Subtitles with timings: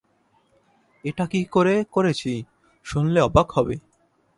[1.03, 2.31] এটা কী করে করেছি
[2.85, 3.75] শুনলে অবাক হবে।